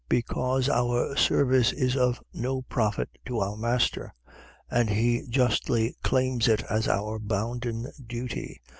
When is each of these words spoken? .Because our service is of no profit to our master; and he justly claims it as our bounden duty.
.Because 0.09 0.67
our 0.67 1.15
service 1.15 1.71
is 1.71 1.95
of 1.95 2.23
no 2.33 2.63
profit 2.63 3.19
to 3.27 3.37
our 3.37 3.55
master; 3.55 4.15
and 4.67 4.89
he 4.89 5.27
justly 5.29 5.95
claims 6.01 6.47
it 6.47 6.63
as 6.71 6.87
our 6.87 7.19
bounden 7.19 7.85
duty. 8.03 8.63